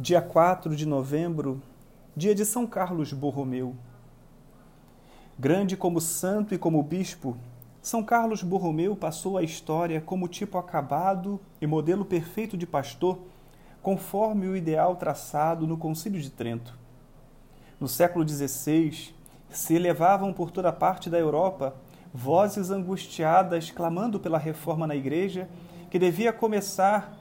[0.00, 1.60] Dia 4 de novembro,
[2.16, 3.74] dia de São Carlos Borromeu.
[5.36, 7.36] Grande como santo e como bispo,
[7.82, 13.18] São Carlos Borromeu passou a história como tipo acabado e modelo perfeito de pastor,
[13.82, 16.78] conforme o ideal traçado no Concílio de Trento.
[17.80, 19.12] No século XVI,
[19.50, 21.74] se elevavam por toda parte da Europa
[22.14, 25.48] vozes angustiadas clamando pela reforma na Igreja,
[25.90, 27.18] que devia começar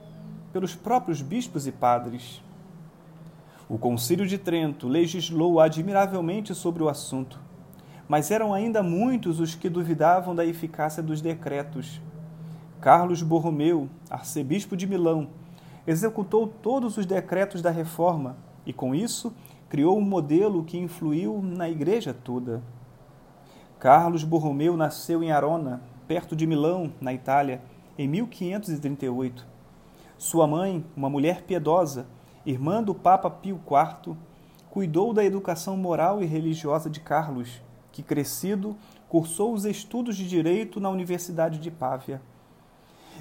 [0.54, 2.46] pelos próprios bispos e padres.
[3.70, 7.38] O Concílio de Trento legislou admiravelmente sobre o assunto,
[8.08, 12.00] mas eram ainda muitos os que duvidavam da eficácia dos decretos.
[12.80, 15.28] Carlos Borromeu, arcebispo de Milão,
[15.86, 19.34] executou todos os decretos da reforma e, com isso,
[19.68, 22.64] criou um modelo que influiu na igreja toda.
[23.80, 27.62] Carlos Borromeu nasceu em Arona, perto de Milão, na Itália,
[27.98, 29.46] em 1538.
[30.18, 32.08] Sua mãe, uma mulher piedosa,
[32.50, 34.16] irmã do Papa Pio IV,
[34.70, 38.78] cuidou da educação moral e religiosa de Carlos, que, crescido,
[39.10, 42.22] cursou os estudos de direito na Universidade de Pávia.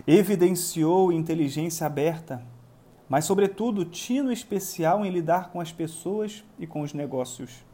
[0.07, 2.41] Evidenciou inteligência aberta,
[3.09, 7.65] mas, sobretudo, tino especial em lidar com as pessoas e com os negócios.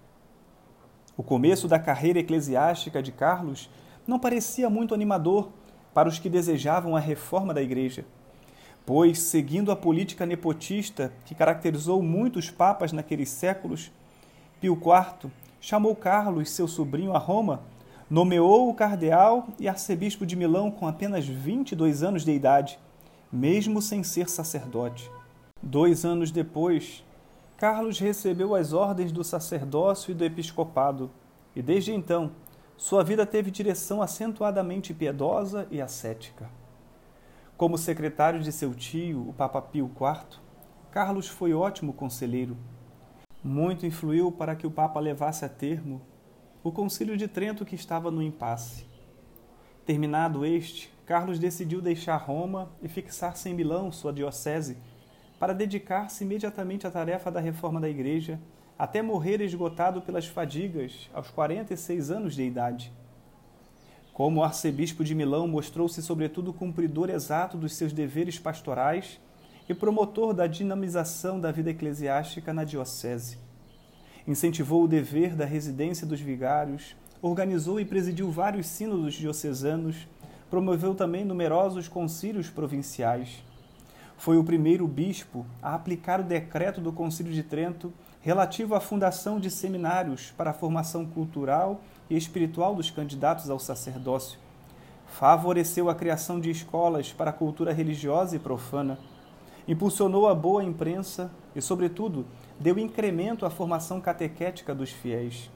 [1.19, 3.69] O começo da carreira eclesiástica de Carlos
[4.07, 5.51] não parecia muito animador
[5.93, 8.07] para os que desejavam a reforma da Igreja
[8.85, 13.91] pois, seguindo a política nepotista que caracterizou muitos papas naqueles séculos,
[14.61, 15.31] Pio IV
[15.61, 17.63] chamou Carlos, seu sobrinho, a Roma,
[18.11, 22.79] nomeou o cardeal e arcebispo de Milão com apenas 22 anos de idade,
[23.33, 25.11] mesmo sem ser sacerdote.
[25.63, 27.05] Dois anos depois,
[27.57, 31.11] Carlos recebeu as ordens do sacerdócio e do episcopado,
[31.55, 32.33] e desde então
[32.77, 36.51] sua vida teve direção acentuadamente piedosa e ascética.
[37.63, 40.41] Como secretário de seu tio, o Papa Pio IV,
[40.91, 42.57] Carlos foi ótimo conselheiro.
[43.41, 46.03] Muito influiu para que o Papa levasse a termo
[46.65, 48.85] o Concílio de Trento que estava no impasse.
[49.87, 54.77] Terminado este, Carlos decidiu deixar Roma e fixar-se em Milão, sua diocese,
[55.39, 58.41] para dedicar-se imediatamente à tarefa da reforma da Igreja,
[58.77, 62.93] até morrer esgotado pelas fadigas aos 46 anos de idade.
[64.13, 69.19] Como arcebispo de Milão, mostrou-se sobretudo cumpridor exato dos seus deveres pastorais
[69.67, 73.39] e promotor da dinamização da vida eclesiástica na diocese.
[74.29, 80.07] Incentivou o dever da residência dos vigários, organizou e presidiu vários sínodos diocesanos,
[80.51, 83.43] promoveu também numerosos concílios provinciais.
[84.19, 87.91] Foi o primeiro bispo a aplicar o decreto do Concílio de Trento
[88.21, 94.39] relativo à fundação de seminários para a formação cultural e espiritual dos candidatos ao sacerdócio.
[95.07, 98.99] Favoreceu a criação de escolas para a cultura religiosa e profana.
[99.69, 102.27] Impulsionou a boa imprensa e, sobretudo,
[102.59, 105.51] deu incremento à formação catequética dos fiéis.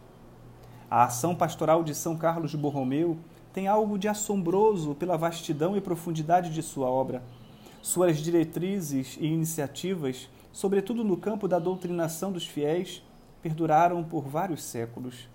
[0.90, 3.16] A ação pastoral de São Carlos Borromeu
[3.52, 7.22] tem algo de assombroso pela vastidão e profundidade de sua obra.
[7.80, 13.02] Suas diretrizes e iniciativas, sobretudo no campo da doutrinação dos fiéis,
[13.42, 15.28] perduraram por vários séculos.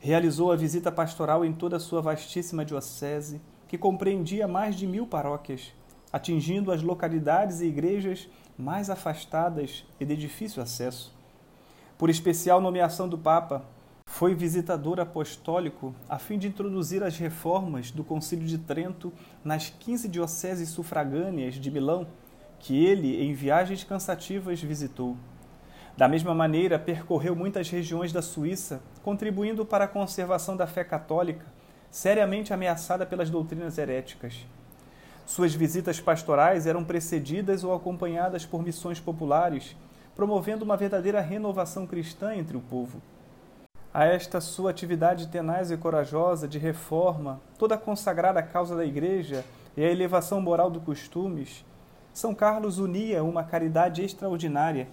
[0.00, 5.06] Realizou a visita pastoral em toda a sua vastíssima diocese, que compreendia mais de mil
[5.06, 5.72] paróquias,
[6.12, 11.14] atingindo as localidades e igrejas mais afastadas e de difícil acesso.
[11.98, 13.64] Por especial nomeação do Papa,
[14.06, 19.12] foi visitador apostólico a fim de introduzir as reformas do Concílio de Trento
[19.44, 22.06] nas 15 dioceses sufragâneas de Milão,
[22.58, 25.16] que ele, em viagens cansativas, visitou.
[25.96, 31.46] Da mesma maneira, percorreu muitas regiões da Suíça, contribuindo para a conservação da fé católica,
[31.90, 34.46] seriamente ameaçada pelas doutrinas heréticas.
[35.24, 39.74] Suas visitas pastorais eram precedidas ou acompanhadas por missões populares,
[40.14, 43.00] promovendo uma verdadeira renovação cristã entre o povo.
[43.92, 49.42] A esta sua atividade tenaz e corajosa de reforma, toda consagrada à causa da Igreja
[49.74, 51.64] e à elevação moral dos costumes,
[52.12, 54.88] São Carlos unia uma caridade extraordinária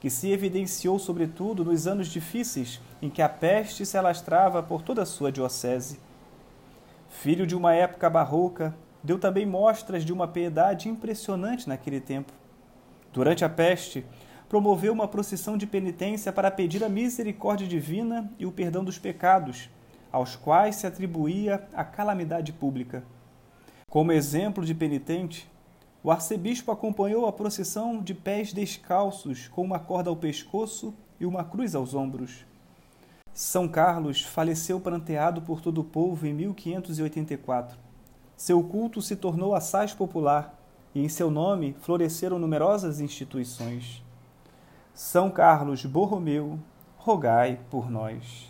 [0.00, 5.02] que se evidenciou sobretudo nos anos difíceis em que a peste se alastrava por toda
[5.02, 6.00] a sua diocese.
[7.10, 8.74] Filho de uma época barroca,
[9.04, 12.32] deu também mostras de uma piedade impressionante naquele tempo.
[13.12, 14.04] Durante a peste,
[14.48, 19.68] promoveu uma procissão de penitência para pedir a misericórdia divina e o perdão dos pecados,
[20.10, 23.04] aos quais se atribuía a calamidade pública.
[23.88, 25.50] Como exemplo de penitente,
[26.02, 31.44] o arcebispo acompanhou a procissão de pés descalços, com uma corda ao pescoço e uma
[31.44, 32.46] cruz aos ombros.
[33.34, 37.78] São Carlos faleceu pranteado por todo o povo em 1584.
[38.36, 40.58] Seu culto se tornou assaz popular
[40.94, 44.02] e em seu nome floresceram numerosas instituições.
[44.94, 46.58] São Carlos Borromeu,
[46.96, 48.49] rogai por nós.